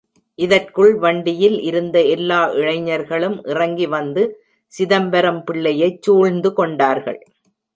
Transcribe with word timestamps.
இதற்குள் 0.39 0.93
வண்டியில் 0.95 1.57
இருந்த 1.61 1.97
எல்லா 2.05 2.39
இளைஞர்களும் 2.53 3.37
இறங்கி 3.45 3.87
வந்து 3.87 4.23
சிதம்பரம் 4.71 5.41
பிள்ளையைச் 5.43 6.01
சூழ்ந்து 6.01 6.51
கொண்டார்கள். 6.53 7.21